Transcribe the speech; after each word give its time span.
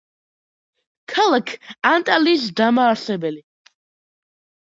ქალაქ 1.11 1.51
ანტალიის 1.89 2.47
დამაარსებელი. 2.61 3.39